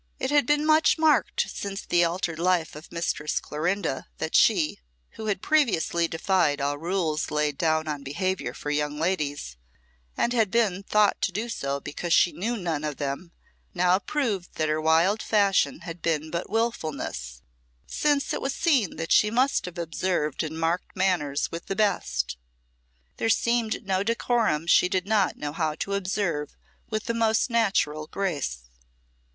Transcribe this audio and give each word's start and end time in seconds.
It 0.17 0.31
had 0.31 0.47
been 0.47 0.65
much 0.65 0.97
marked 0.97 1.45
since 1.47 1.85
the 1.85 2.03
altered 2.03 2.39
life 2.39 2.75
of 2.75 2.91
Mistress 2.91 3.39
Clorinda 3.39 4.07
that 4.17 4.33
she, 4.33 4.79
who 5.11 5.27
had 5.27 5.43
previously 5.43 6.07
defied 6.07 6.59
all 6.59 6.79
rules 6.79 7.29
laid 7.29 7.55
down 7.55 7.87
on 7.87 8.01
behaviour 8.01 8.55
for 8.55 8.71
young 8.71 8.97
ladies, 8.97 9.57
and 10.17 10.33
had 10.33 10.49
been 10.49 10.81
thought 10.81 11.21
to 11.21 11.31
do 11.31 11.47
so 11.49 11.79
because 11.79 12.13
she 12.13 12.31
knew 12.31 12.57
none 12.57 12.83
of 12.83 12.97
them, 12.97 13.31
now 13.75 13.99
proved 13.99 14.55
that 14.55 14.69
her 14.69 14.81
wild 14.81 15.21
fashion 15.21 15.81
had 15.81 16.01
been 16.01 16.31
but 16.31 16.49
wilfulness, 16.49 17.43
since 17.85 18.33
it 18.33 18.41
was 18.41 18.55
seen 18.55 18.95
that 18.95 19.11
she 19.11 19.29
must 19.29 19.65
have 19.65 19.77
observed 19.77 20.41
and 20.41 20.59
marked 20.59 20.95
manners 20.95 21.51
with 21.51 21.67
the 21.67 21.75
best. 21.75 22.37
There 23.17 23.29
seemed 23.29 23.85
no 23.85 24.01
decorum 24.01 24.65
she 24.65 24.89
did 24.89 25.05
not 25.05 25.37
know 25.37 25.53
how 25.53 25.75
to 25.75 25.93
observe 25.93 26.57
with 26.89 27.05
the 27.05 27.13
most 27.13 27.51
natural 27.51 28.07
grace. 28.07 28.61